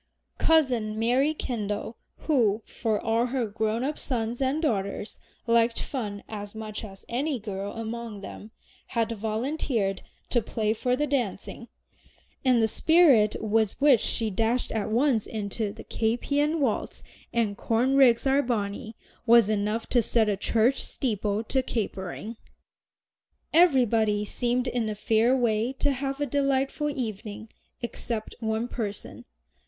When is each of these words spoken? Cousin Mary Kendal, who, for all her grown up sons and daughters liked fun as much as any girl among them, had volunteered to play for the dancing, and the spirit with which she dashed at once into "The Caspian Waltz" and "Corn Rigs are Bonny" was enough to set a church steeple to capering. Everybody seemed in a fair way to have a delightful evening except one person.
Cousin 0.39 0.97
Mary 0.97 1.31
Kendal, 1.35 1.95
who, 2.21 2.63
for 2.65 2.99
all 2.99 3.27
her 3.27 3.45
grown 3.45 3.83
up 3.83 3.99
sons 3.99 4.41
and 4.41 4.59
daughters 4.59 5.19
liked 5.45 5.79
fun 5.79 6.23
as 6.27 6.55
much 6.55 6.83
as 6.83 7.05
any 7.07 7.37
girl 7.39 7.73
among 7.73 8.21
them, 8.21 8.49
had 8.97 9.11
volunteered 9.11 10.01
to 10.31 10.41
play 10.41 10.73
for 10.73 10.95
the 10.95 11.05
dancing, 11.05 11.67
and 12.43 12.63
the 12.63 12.67
spirit 12.67 13.35
with 13.41 13.79
which 13.79 13.99
she 13.99 14.31
dashed 14.31 14.71
at 14.71 14.89
once 14.89 15.27
into 15.27 15.71
"The 15.71 15.83
Caspian 15.83 16.59
Waltz" 16.59 17.03
and 17.31 17.55
"Corn 17.55 17.95
Rigs 17.95 18.25
are 18.25 18.41
Bonny" 18.41 18.95
was 19.27 19.51
enough 19.51 19.85
to 19.89 20.01
set 20.01 20.27
a 20.27 20.35
church 20.35 20.81
steeple 20.83 21.43
to 21.43 21.61
capering. 21.61 22.37
Everybody 23.53 24.25
seemed 24.25 24.67
in 24.67 24.89
a 24.89 24.95
fair 24.95 25.37
way 25.37 25.71
to 25.73 25.91
have 25.91 26.19
a 26.19 26.25
delightful 26.25 26.89
evening 26.89 27.49
except 27.83 28.33
one 28.39 28.67
person. 28.67 29.25